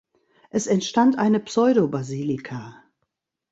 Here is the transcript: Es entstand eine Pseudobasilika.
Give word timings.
Es 0.49 0.65
entstand 0.65 1.19
eine 1.19 1.39
Pseudobasilika. 1.39 2.83